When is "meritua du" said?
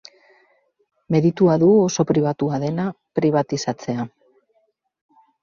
1.15-1.67